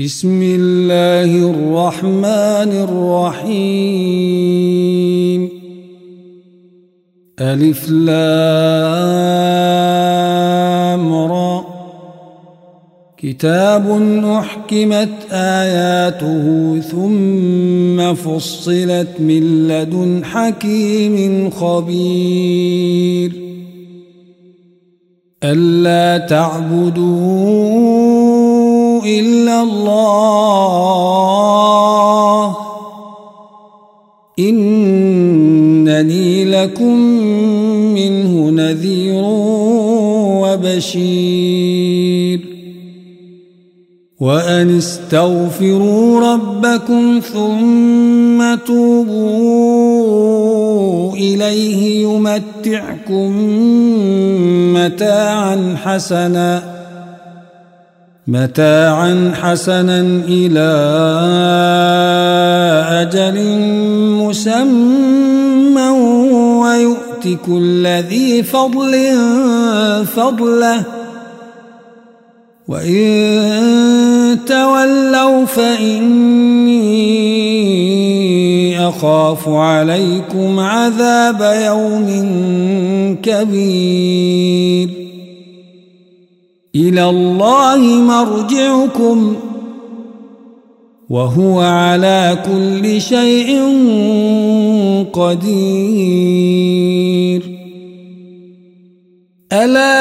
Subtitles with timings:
[0.00, 2.72] بسم الله الرحمن
[3.44, 4.30] الرحيم
[7.40, 8.14] ألف لام
[11.14, 11.64] را
[13.16, 13.86] كتاب
[14.24, 23.32] أحكمت آياته ثم فصلت من لدن حكيم خبير
[25.44, 28.09] ألا تعبدون
[29.04, 30.90] إلا الله.
[34.38, 36.96] إنني لكم
[37.94, 39.22] منه نذير
[40.42, 42.40] وبشير.
[44.20, 49.80] وأن استغفروا ربكم ثم توبوا
[51.12, 53.36] إليه يمتعكم
[54.74, 56.69] متاعا حسناً.
[58.30, 60.70] متاعا حسنا إلى
[63.02, 63.36] أجل
[64.22, 65.88] مسمى
[66.62, 68.94] ويؤت كل ذي فضل
[70.16, 70.82] فضله.
[72.68, 76.88] وإن تولوا فإني
[78.88, 82.08] أخاف عليكم عذاب يوم
[83.22, 84.99] كبير.
[86.74, 89.36] إلى الله مرجعكم
[91.10, 93.60] وهو على كل شيء
[95.12, 96.40] قدير.
[99.52, 100.00] ألا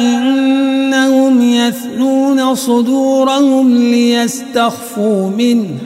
[0.00, 5.85] إنهم يثنون صدورهم ليستخفوا منه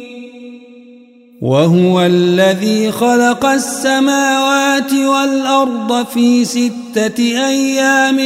[1.41, 8.17] وهو الذي خلق السماوات والأرض في ستة أيام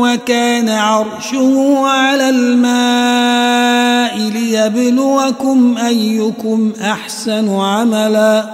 [0.00, 8.44] وكان عرشه على الماء ليبلوكم أيكم أحسن عملا.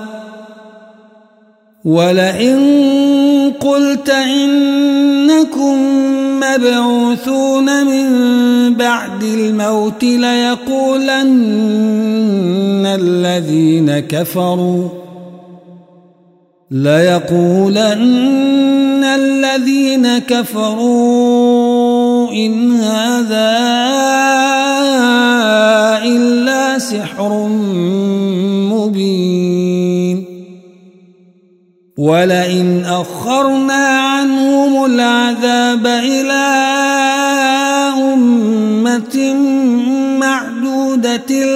[1.84, 5.76] ولئن قلت إنكم
[6.40, 8.06] مبعوثون من
[8.74, 11.36] بعد الموت ليقولن
[12.96, 14.88] الذين كفروا
[16.70, 18.26] ليقولن
[19.04, 21.66] الذين كفروا
[22.32, 23.56] إن هذا
[26.04, 27.48] إلا سحر
[28.72, 30.24] مبين
[31.98, 36.46] ولئن أخرنا عنهم العذاب إلى
[38.12, 38.55] أمة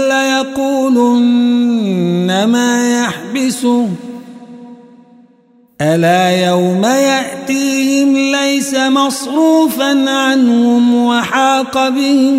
[0.08, 1.24] ليقولن
[2.44, 3.88] ما يحبسه.
[5.80, 12.34] ألا يوم يأتيهم ليس مصروفا عنهم وحاق بهم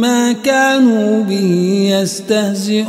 [0.00, 2.88] ما كانوا به يستهزئون.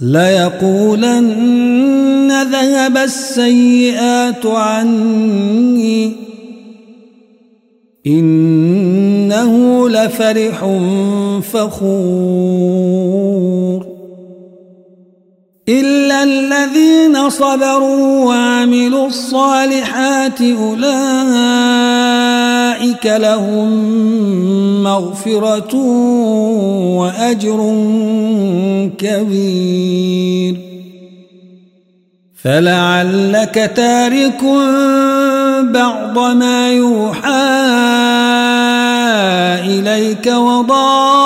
[0.00, 1.22] ليقولن
[2.42, 6.12] ذهب السيئات عني.
[8.06, 10.58] إنه لفرح
[11.52, 12.98] فخور.
[15.68, 22.27] إلا الذين صبروا وعملوا الصالحات أولئك
[23.06, 23.68] لهم
[24.82, 25.74] مغفرة
[26.96, 27.58] وأجر
[28.98, 30.68] كبير.
[32.42, 34.44] فلعلك تارك
[35.72, 37.28] بعض ما يوحى
[39.64, 41.18] إليك وضائق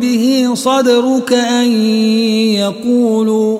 [0.00, 1.72] به صدرك أن
[2.54, 3.58] يقولوا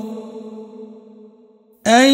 [1.87, 2.11] أن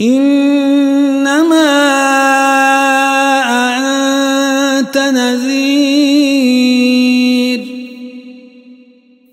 [0.00, 1.68] إنما
[4.78, 5.98] أنت نذير.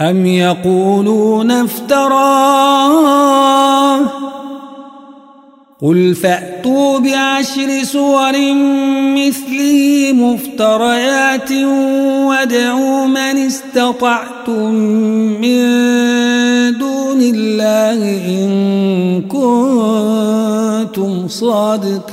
[0.00, 3.12] أم يقولون افتراه؟
[5.82, 8.32] قل فأتوا بعشر سور
[9.18, 11.52] مثله مفتريات
[12.22, 14.74] وادعوا من استطعتم
[15.42, 15.62] من
[16.78, 17.98] دون الله
[18.28, 18.50] إن
[19.28, 22.12] كنتم صادقين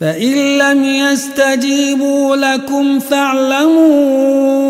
[0.00, 4.61] فإن لم يستجيبوا لكم فاعلموا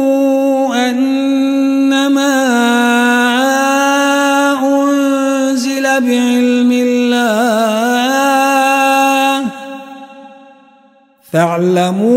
[11.32, 12.12] فاعلموا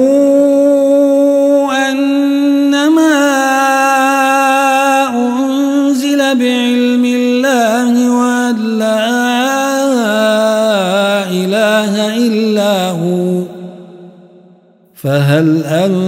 [1.89, 3.15] أنما
[5.09, 9.07] أنزل بعلم الله وأن لا
[11.29, 13.43] إله إلا هو.
[14.93, 15.99] فهل أنتم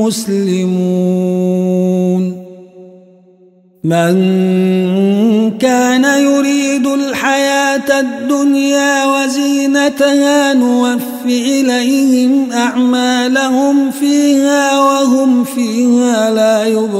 [0.00, 0.86] مسلمون؟
[3.84, 4.35] من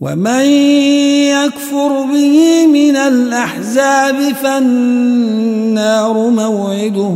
[0.00, 0.44] ومن
[1.30, 7.14] يكفر به من الأحزاب فالنار موعده.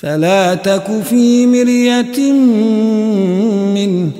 [0.00, 2.32] فلا تك في مرية
[3.74, 4.10] منه.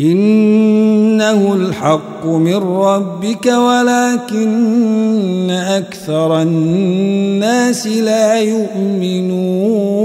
[0.00, 10.04] إنه الحق من ربك ولكن أكثر الناس لا يؤمنون.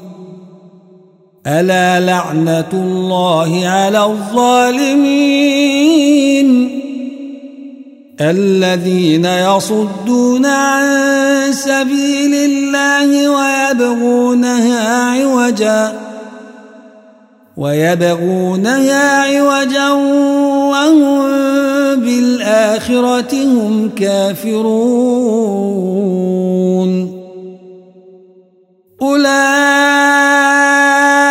[1.47, 5.71] ألا لعنة الله على الظالمين؟
[8.21, 15.93] الذين يصدون عن سبيل الله ويبغونها عوجا
[17.57, 19.89] ويبغونها عوجا
[20.71, 21.21] وهم
[21.95, 24.91] بالآخرة هم كافرون.
[29.01, 30.60] أولئك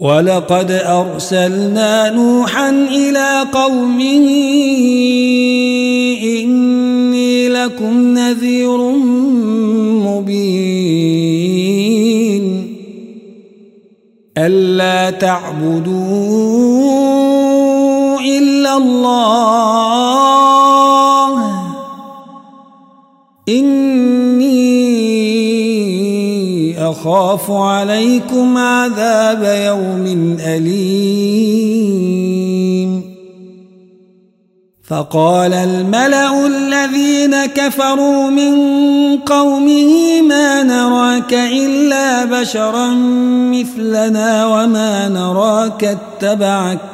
[0.00, 4.26] ولقد أرسلنا نوحا إلى قومه
[6.22, 8.78] إني لكم نذير
[10.06, 11.14] مبين.
[14.38, 15.94] ألا تعبدوا
[18.20, 20.24] إلا الله.
[27.04, 31.84] أخاف عليكم عذاب يوم أليم.
[34.88, 38.54] فقال الملأ الذين كفروا من
[39.18, 42.94] قومه ما نراك إلا بشرا
[43.52, 46.93] مثلنا وما نراك اتبعك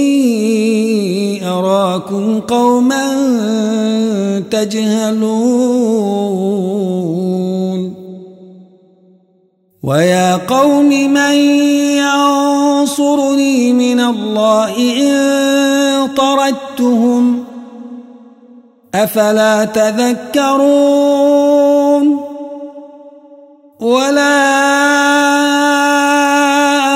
[2.51, 3.07] قوما
[4.51, 5.61] تجهلون
[9.83, 11.33] ويا قوم من
[12.03, 17.43] ينصرني من الله إن طردتهم
[18.95, 20.91] أفلا تذكرون
[23.79, 24.51] ولا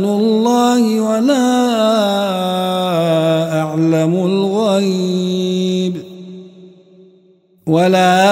[0.04, 1.48] الله ولا
[3.60, 5.94] أعلم الغيب
[7.66, 8.28] ولا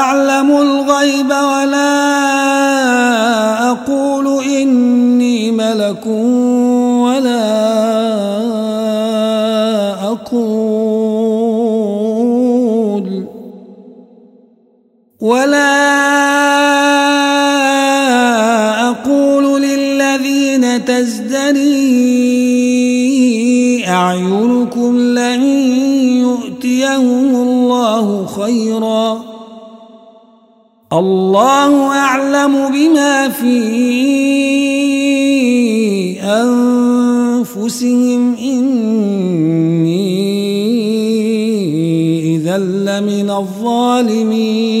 [0.00, 2.00] أعلم الغيب ولا
[3.70, 6.06] أقول إني ملك
[7.06, 7.50] ولا
[10.12, 11.40] أقول
[15.20, 16.09] ولا
[20.78, 22.30] تزدري
[23.86, 25.42] أعينكم لن
[26.20, 29.24] يؤتيهم الله خيرا.
[30.92, 33.60] الله أعلم بما في
[36.20, 38.34] أنفسهم.
[38.34, 40.10] إني
[42.36, 44.80] إذا لمن الظالمين.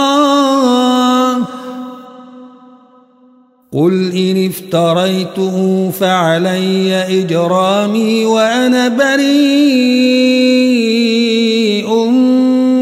[3.73, 9.31] قل إن افتريته فعلي إجرامي وأنا بريء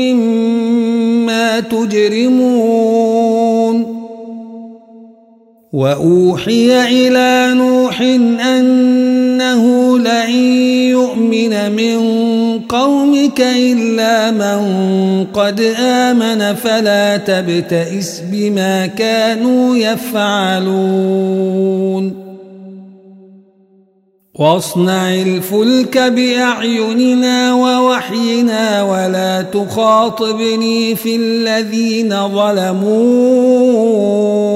[0.01, 3.19] مما تجرمون
[5.73, 8.01] وأوحي إلى نوح
[8.41, 10.29] أنه لن
[10.89, 11.97] يؤمن من
[12.69, 14.59] قومك إلا من
[15.33, 21.49] قد آمن فلا تبتئس بما كانوا يفعلون.
[24.39, 32.99] واصنع الفلك بأعيننا ووحينا ولا تخاطبني في الذين ظلموا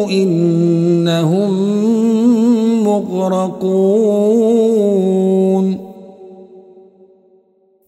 [0.09, 1.51] إنهم
[2.83, 3.93] مغرقون.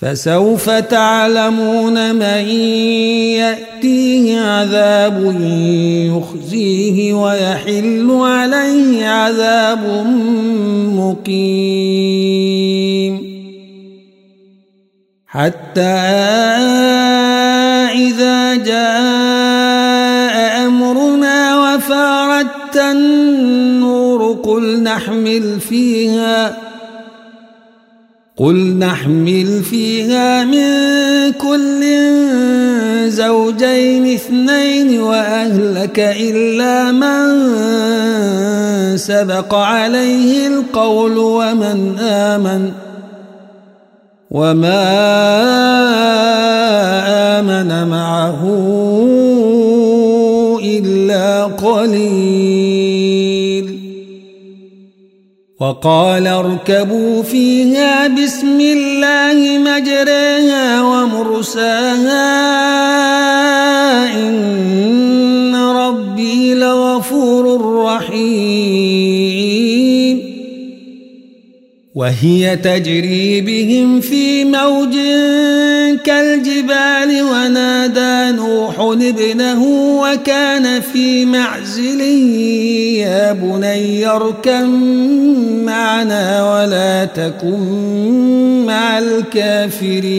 [0.00, 2.48] فسوف تعلمون من
[3.34, 5.36] يأتيه عذاب
[6.16, 10.06] يخزيه ويحل عليه عذاب
[10.94, 12.48] مقيم.
[15.26, 15.80] حتى
[17.94, 26.67] إذا جاء أمرنا وفاردت النور قل نحمل فيها
[28.38, 30.62] قل نحمل فيها من
[31.32, 31.82] كل
[33.10, 37.18] زوجين اثنين وأهلك إلا من
[38.96, 42.70] سبق عليه القول ومن آمن
[44.30, 44.84] وما
[47.40, 48.40] آمن معه
[50.62, 52.87] إلا قليل
[55.60, 62.28] وقال اركبوا فيها بسم الله مجريها ومرساها
[64.14, 69.47] إن ربي لغفور رحيم.
[71.94, 74.94] وهي تجري بهم في موج
[76.04, 79.64] كالجبال ونادى نوح ابنه
[80.02, 82.00] وكان في معزل
[83.00, 84.70] يا بني اركم
[85.64, 90.18] معنا ولا تكن مع الكافرين.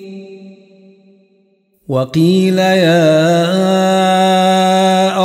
[1.91, 3.27] وقيل يا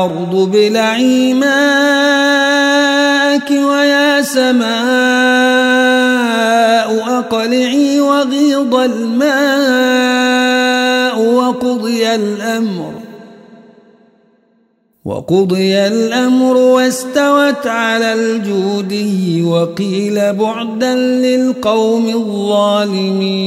[0.04, 1.50] أرض بلعي ماءك
[3.50, 4.66] ويا سماء
[7.18, 9.56] أقلعي وغيض الماء
[11.20, 12.92] وقضي الأمر
[15.04, 23.46] وقضي الأمر واستوت على الجودي وقيل بعدا للقوم الظالمين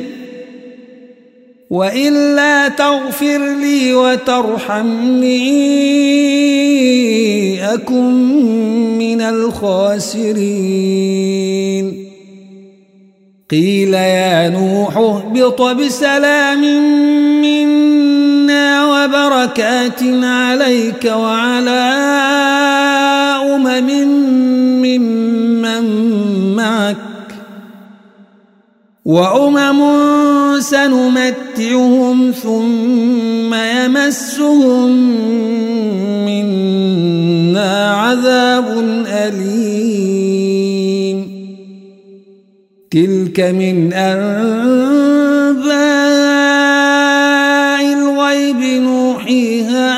[1.71, 5.31] وإلا تغفر لي وترحمني
[7.73, 8.13] أكن
[8.97, 10.51] من الخاسرين.
[13.51, 16.61] قيل يا نوح اهبط بسلام
[17.41, 21.91] منا وبركات عليك وعلى
[23.55, 23.89] أمم
[24.83, 25.21] ممن
[25.61, 26.30] معك
[29.05, 29.81] وأمم
[30.59, 34.91] سنمتعهم ثم يمسهم
[36.25, 38.67] منا عذاب
[39.07, 40.51] أليم.
[42.91, 44.33] تلك من أنباء
[47.93, 49.89] الغيب نوحيها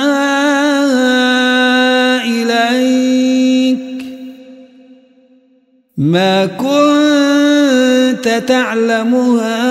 [2.26, 3.80] إليك.
[5.98, 7.33] ما كنت
[8.22, 9.64] تعلمها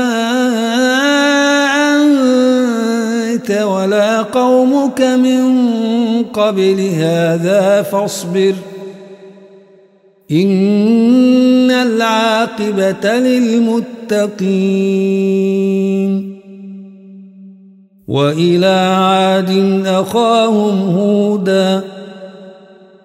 [1.96, 5.42] أنت ولا قومك من
[6.22, 8.54] قبل هذا فاصبر.
[10.30, 14.42] إن العاقبة للمتقين.
[18.08, 21.91] وإلى عاد أخاهم هودا.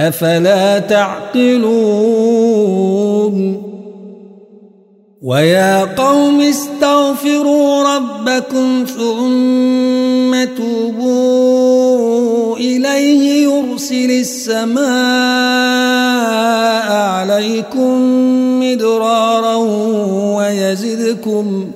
[0.00, 2.50] أفلا تعقلون؟
[5.22, 14.80] ويا قوم استغفروا ربكم ثم توبوا إليه يرسل السماء
[16.92, 18.00] عليكم
[18.60, 19.54] مدرارا
[20.36, 21.70] ويزدكم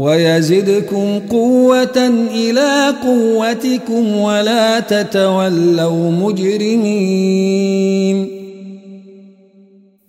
[0.00, 1.98] ويزدكم قوة
[2.34, 7.60] إلى قوتكم ولا تتولوا مجرمين.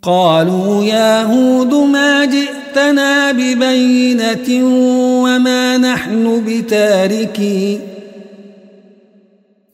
[0.03, 4.65] قالوا يا هود ما جئتنا ببينة
[5.23, 7.79] وما نحن بتاركي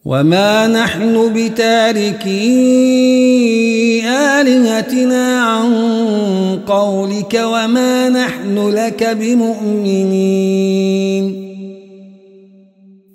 [0.06, 2.58] وما نحن بتاركي
[4.42, 5.70] آلهتنا عن
[6.68, 10.44] قولك وما نحن لك بمؤمنين.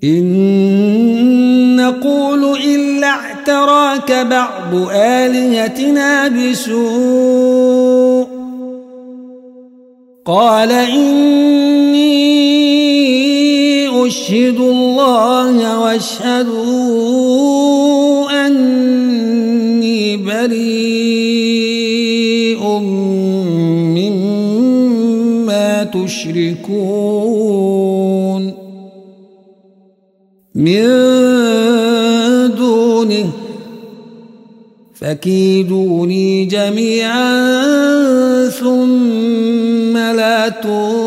[0.04, 8.26] إن نقول إلا اعتراك بعض آلهتنا بسوء.
[10.26, 12.12] قال إني
[14.06, 17.81] أشهد الله واشهدوا
[20.46, 22.22] بريء
[23.94, 27.22] مما تشركون
[30.54, 30.86] من
[32.56, 33.32] دونه
[34.94, 37.52] فكيدوني جميعا
[38.48, 41.01] ثم لا تنظرون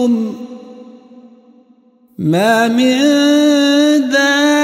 [0.00, 0.34] وربكم
[2.18, 3.00] ما من
[4.10, 4.60] دابة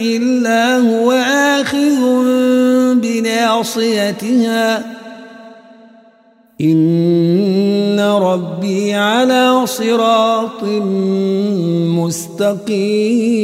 [0.00, 1.12] إلا هو
[1.62, 2.00] آخذ
[3.00, 4.84] بناصيتها.
[6.60, 10.64] إن ربي على صراط
[11.98, 13.38] مستقيم.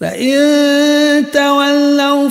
[0.00, 0.79] فإن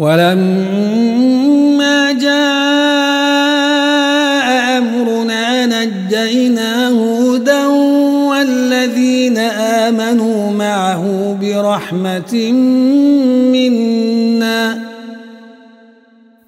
[0.00, 2.38] ولما جاء
[4.78, 7.66] أمرنا نجينا هودا
[8.30, 12.52] والذين آمنوا معه برحمة
[13.52, 14.78] منا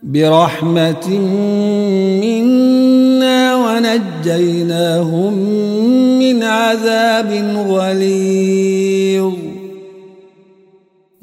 [0.03, 1.09] برحمة
[2.25, 5.35] منا ونجيناهم
[6.19, 7.31] من عذاب
[7.69, 9.52] غليظ.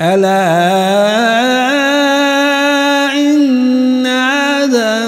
[0.00, 0.46] ألا
[3.12, 4.98] إن عادا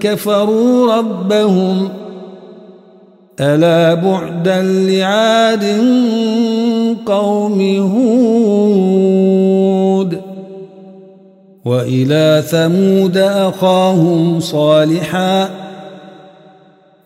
[0.00, 1.88] كفروا ربهم
[3.40, 5.64] ألا بعدا لعاد
[7.06, 7.60] قوم
[8.80, 9.12] هود
[11.64, 15.61] وإلى ثمود أخاهم صالحا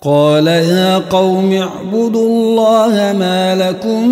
[0.06, 4.08] قال يا قوم اعبدوا الله ما لكم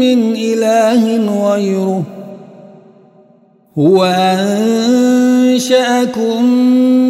[0.00, 1.16] من إله
[1.50, 2.02] غيره
[3.78, 4.04] هو
[5.54, 6.44] أنشأكم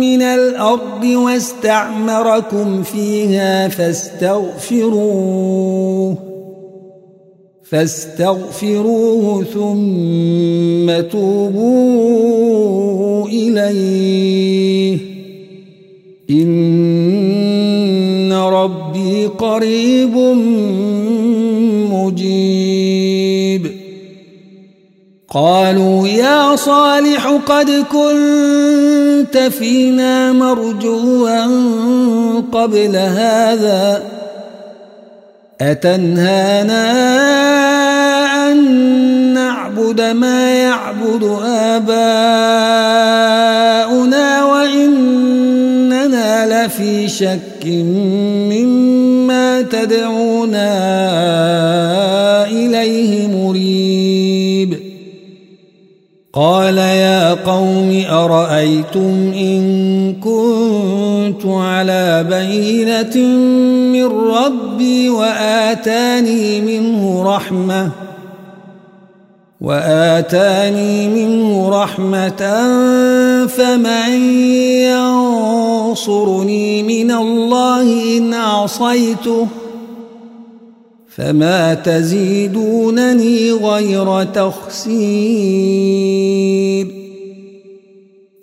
[0.00, 4.98] من الأرض واستعمركم فيها فاستغفروه
[7.62, 12.48] فاستغفروه ثم توبوا
[13.28, 14.98] إليه
[16.30, 17.51] إن
[18.64, 20.16] ربي قريب
[21.92, 23.72] مجيب.
[25.30, 31.44] قالوا يا صالح قد كنت فينا مرجوا
[32.52, 34.02] قبل هذا.
[35.60, 36.92] أتنهانا
[38.50, 38.58] أن
[39.34, 42.04] نعبد ما يعبد آباؤنا
[44.44, 47.64] وإننا لفي شك
[49.62, 50.72] تدعونا
[52.46, 54.92] إليه مريب.
[56.32, 59.62] قال يا قوم أرأيتم إن
[60.14, 63.26] كنت على بينة
[63.92, 67.90] من ربي وآتاني منه رحمة
[69.62, 72.42] وآتاني منه رحمة
[73.46, 74.12] فمن
[75.90, 79.46] ينصرني من الله إن عصيته
[81.16, 84.92] فما تزيدونني غير تخسير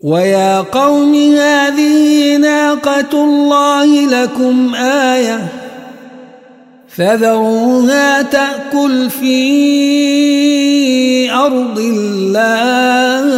[0.04, 5.69] ويا قوم هذه ناقة الله لكم آية
[6.96, 9.32] فذروها تأكل في
[11.32, 13.30] أرض الله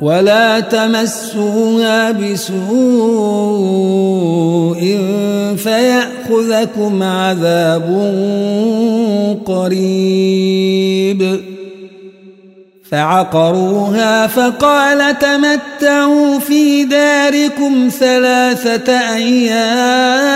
[0.00, 2.56] ولا تمسوها بسوء
[5.56, 7.86] فيأخذكم عذاب
[9.46, 11.40] قريب
[12.90, 20.26] فعقروها فقال تمتعوا في داركم ثلاثة أيام.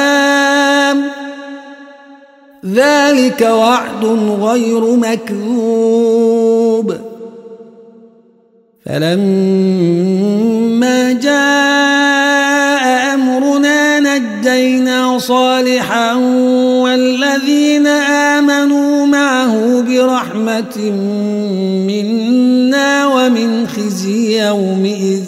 [2.66, 4.04] ذلك وعد
[4.40, 6.94] غير مكذوب.
[8.86, 10.32] فلما
[11.12, 11.99] جاء
[14.40, 16.14] نجينا صالحا
[16.83, 20.79] والذين آمنوا معه برحمة
[21.87, 25.22] منا ومن خزي يومئذ.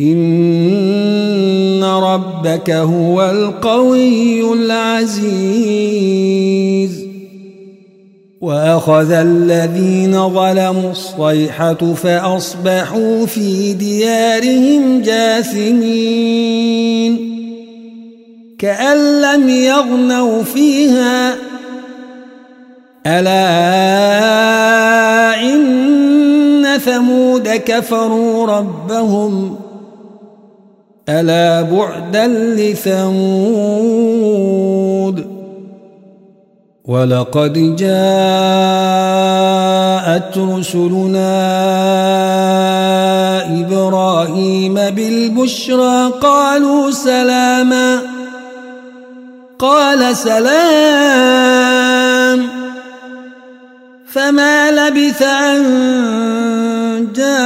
[0.00, 5.86] إن ربك هو القوي العزيز.
[8.40, 16.56] وأخذ الذين ظلموا الصيحة فأصبحوا في ديارهم جاثمين.
[18.58, 21.34] كأن لم يغنوا فيها.
[23.06, 23.52] ألا
[25.42, 29.56] إن ثمود كفروا ربهم؟
[31.08, 33.66] ألا بعدا لثمود؟
[36.84, 37.88] ولقد جاءت
[40.38, 41.36] رسلنا
[43.60, 48.05] إبراهيم بالبشرى قالوا سلاما.
[49.58, 51.66] قال سلام.
[54.12, 55.62] فما لبث أن
[57.16, 57.36] جاء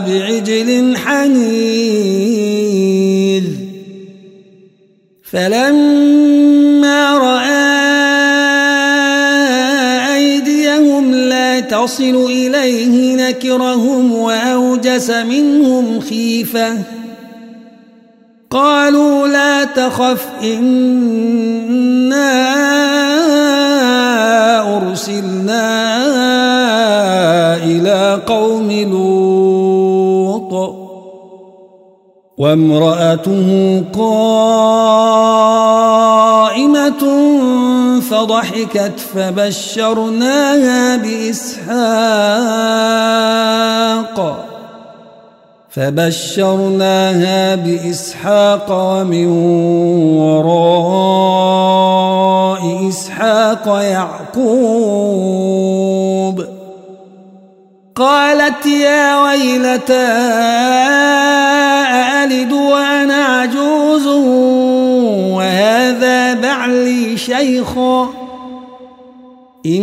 [0.00, 1.62] بعجل حنيذ.
[5.32, 7.62] فلما رأى
[10.14, 17.01] أيديهم لا تصل إليه نكرهم وأوجس منهم خيفة.
[18.52, 20.82] قالوا لا تخف إنا
[24.76, 25.96] أرسلنا
[27.64, 30.52] إلى قوم لوط.
[32.38, 34.42] وامرأته قائمة
[38.00, 41.72] فضحكت فبشرناها بإسحاق.
[45.74, 49.26] فبشرناها بإسحاق ومن
[50.16, 51.32] وراء
[52.88, 54.52] إسحاق يعقوب.
[57.96, 59.94] قالت يا ويلتى
[61.92, 64.06] أألد وأنا عجوز
[65.36, 68.08] وهذا بعلي شيخا؟
[69.66, 69.82] إن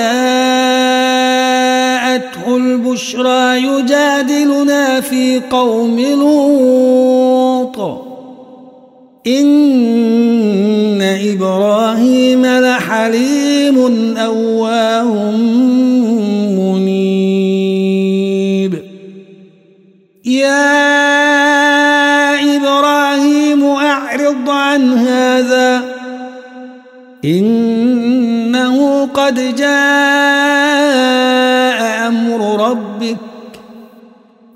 [2.47, 7.79] البشرى يجادلنا في قوم لوط.
[9.27, 13.77] إن إبراهيم لحليم
[14.17, 15.31] أواه.
[27.25, 29.69] إنه قد جاء
[32.07, 33.17] أمر ربك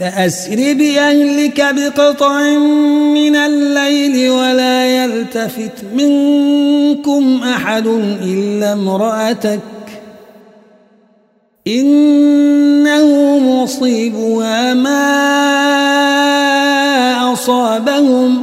[0.00, 2.42] فأسر بأهلك بقطع
[3.14, 7.86] من الليل ولا يلتفت منكم أحد
[8.22, 9.60] إلا امرأتك
[11.66, 15.00] إنه مصيبها ما
[17.32, 18.42] أصابهم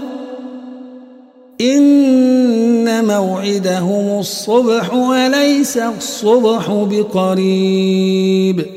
[1.61, 8.76] إن موعدهم الصبح وليس الصبح بقريب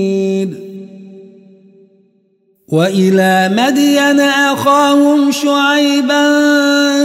[2.71, 6.27] وإلى مدين أخاهم شعيبا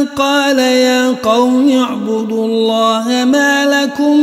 [0.03, 4.21] قال يا قوم اعبدوا الله ما لكم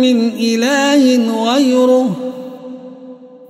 [0.00, 2.10] من إله غيره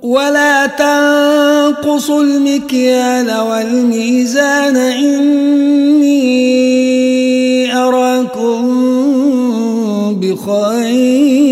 [0.02, 6.18] ولا تنقصوا المكيال والميزان إني
[7.76, 8.68] أراكم
[10.20, 11.48] بخير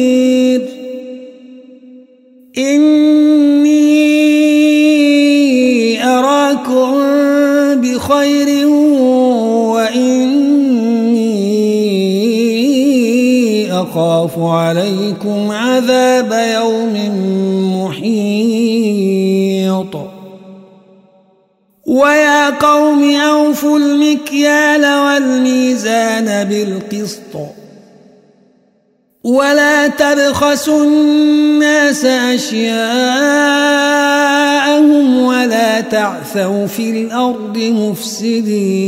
[2.59, 3.26] إني
[8.07, 8.67] بخير
[9.75, 10.13] وإني
[13.73, 16.95] أخاف عليكم عذاب يوم
[17.85, 18.17] محيط.
[21.87, 27.37] ويا قوم أوفوا المكيال والميزان بالقسط.
[29.27, 32.87] ولا تبخسوا الناس أشياءهم
[35.23, 38.87] ولا تعثوا في الأرض مفسدين.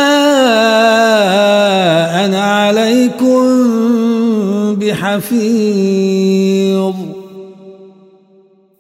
[5.02, 6.93] بحفيظ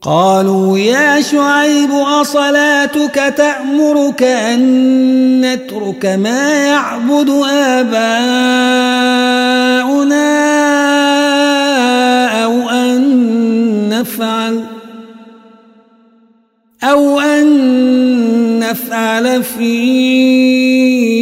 [0.01, 4.61] قالوا يا شعيب أصلاتك تأمرك أن
[5.41, 8.11] نترك ما يعبد آباؤنا
[12.43, 13.01] أو أن
[13.89, 14.63] نفعل
[16.83, 21.20] أو أن نفعل في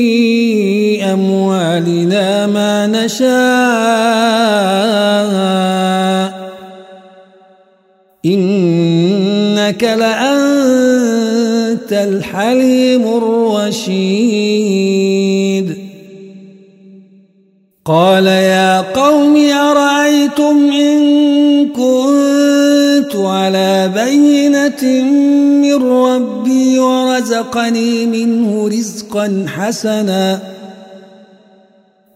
[3.09, 4.69] ما نشاء
[8.25, 10.29] إنك لأنت
[11.91, 14.29] الحليم الرشيد.
[17.85, 20.99] قال يا قوم أرأيتم إن
[21.69, 25.03] كنت على بينة
[25.61, 30.48] من ربي ورزقني منه رزقا حسنا.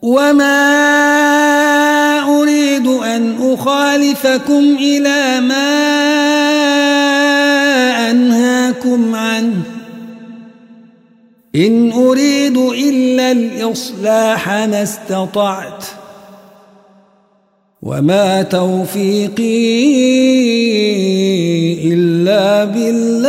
[0.03, 0.59] وما
[2.41, 5.69] أريد أن أخالفكم إلى ما
[8.11, 9.61] أنهاكم عنه
[11.55, 15.85] إن أريد إلا الإصلاح ما استطعت
[17.81, 19.73] وما توفيقي
[21.93, 23.23] إلا بالله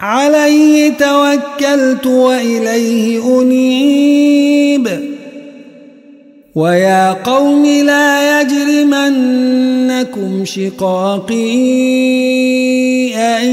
[0.00, 0.61] عليه
[0.98, 4.88] توكلت وإليه أنيب.
[6.54, 11.54] ويا قوم لا يجرمنكم شقاقي
[13.14, 13.44] أن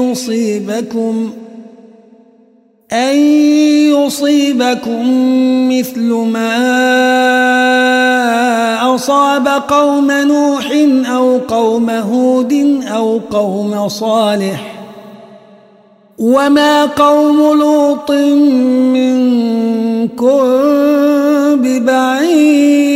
[0.00, 1.30] يصيبكم
[2.92, 3.16] أن
[3.90, 5.02] يصيبكم
[5.68, 6.54] مثل ما
[8.94, 10.72] أصاب قوم نوح
[11.06, 14.73] أو قوم هود أو قوم صالح.
[16.18, 18.10] وما قوم لوط
[18.92, 20.44] منكم
[21.54, 22.94] ببعيد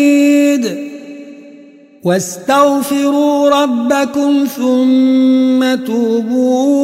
[2.05, 6.79] واستغفروا ربكم ثم توبوا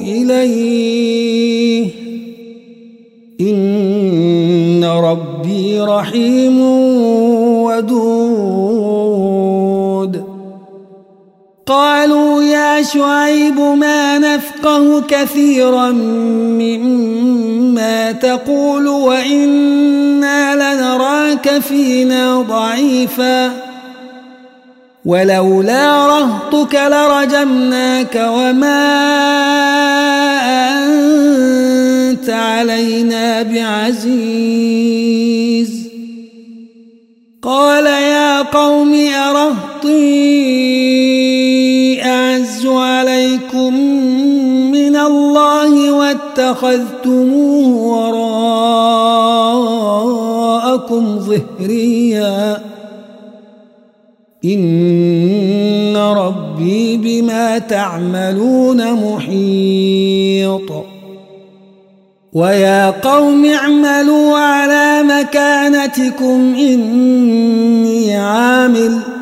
[0.00, 1.88] إليه
[3.40, 6.60] إن ربي رحيم
[7.62, 8.91] ودود
[11.66, 15.90] قالوا يا شعيب ما نفقه كثيرا
[16.60, 23.52] مما تقول وإنا لنراك فينا ضعيفا
[25.04, 28.88] ولولا رهطك لرجمناك وما
[32.10, 34.72] أنت علينا بعزيز.
[37.42, 38.94] قال يا قوم
[39.28, 40.32] أرهطي
[42.04, 43.74] أعز عليكم
[44.72, 47.66] من الله واتخذتموه
[50.66, 52.58] وراءكم ظهريا.
[54.44, 60.72] إن ربي بما تعملون محيط.
[62.32, 69.21] ويا قوم اعملوا على مكانتكم إني عامل.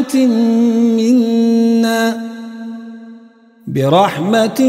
[0.00, 0.26] برحمة
[0.96, 2.16] منا.
[3.66, 4.60] برحمة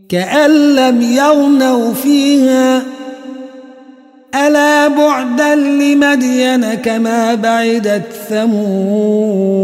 [0.10, 2.84] كأن لم يغنوا فيها.
[4.36, 9.64] ألا بعدا لمدين كما بعدت ثمود.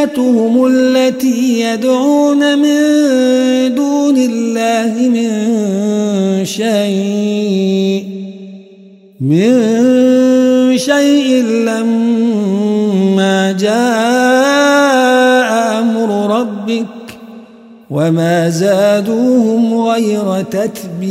[0.00, 8.04] آلهتهم التي يدعون من دون الله من شيء
[9.20, 13.70] من شيء لما جاء
[15.80, 16.86] أمر ربك
[17.90, 21.10] وما زادوهم غير تتبيب.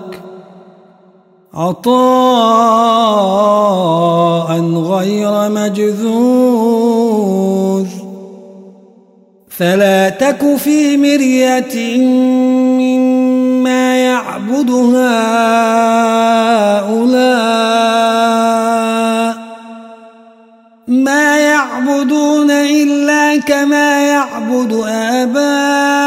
[1.53, 1.91] عطاء
[4.75, 6.01] غير مجذوذ.
[9.49, 11.97] فلا تك في مرية
[12.77, 15.01] مما يعبد هؤلاء.
[20.87, 26.00] ما يعبدون إلا كما يعبد آباؤهم.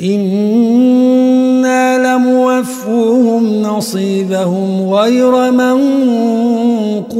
[0.00, 7.10] وإنا لموفوهم نصيبهم غير منقوص.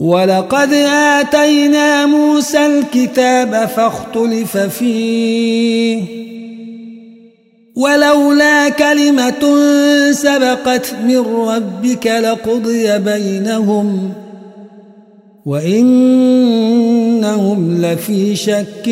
[0.00, 6.04] ولقد آتينا موسى الكتاب فاختلف فيه.
[7.76, 9.56] ولولا كلمة
[10.12, 14.23] سبقت من ربك لقضي بينهم
[15.46, 16.80] وإنهم
[17.80, 18.88] لفي شك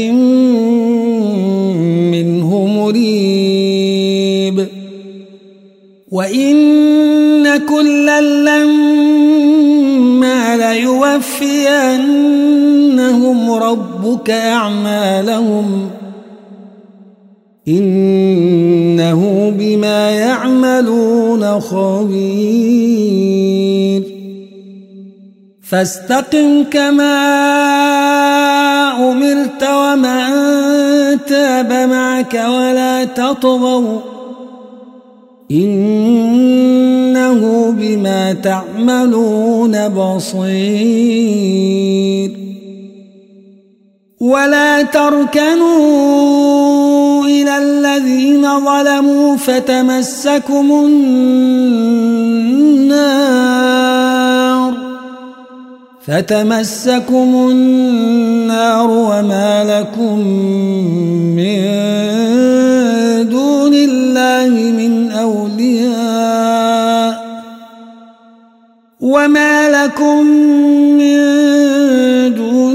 [2.12, 4.66] منه مريب.
[6.10, 9.56] وإن كلا لما
[10.56, 11.82] ليوفينهم
[13.52, 15.90] ربك أعمالهم
[17.68, 23.41] إنه بما يعملون خبير.
[25.72, 27.16] فاستقم كما
[29.10, 30.26] أمرت ومن
[31.26, 33.98] تاب معك ولا تطغوا
[35.50, 37.40] إنه
[37.78, 41.42] بما تعملون بصير.
[44.20, 45.72] ولا تركنوا
[47.24, 51.22] إلى الذين ظلموا فتمسكم النار.
[56.06, 60.18] فتمسكم النار وما لكم
[61.36, 61.62] من
[63.28, 65.92] دون الله من أولياء
[69.00, 70.26] وما لكم
[70.98, 71.42] من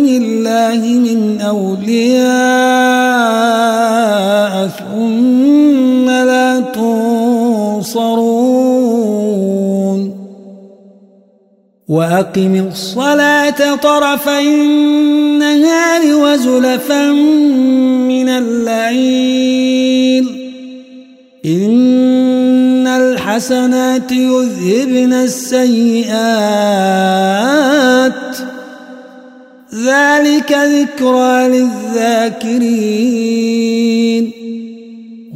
[0.08, 2.97] الله من أولياء
[11.90, 17.12] وأقم الصلاة طرفي النهار وزلفا
[18.08, 20.26] من الليل.
[21.46, 26.12] إن الحسنات يذهبن السيئات.
[29.76, 32.38] ذلك ذكرى للذاكرين.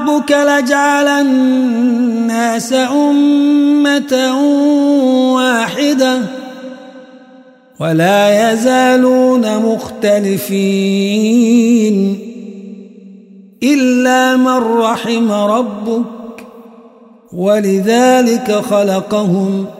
[0.00, 4.34] ربك لجعل الناس أمة
[5.34, 6.18] واحدة
[7.80, 10.58] ولا يزالون مختلفين
[13.62, 16.04] إلا من رحم ربك
[17.32, 19.79] ولذلك خلقهم ۖ